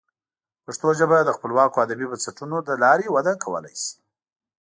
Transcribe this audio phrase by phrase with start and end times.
[0.65, 3.93] پښتو ژبه د خپلواکو ادبي بنسټونو له لارې وده کولی شي.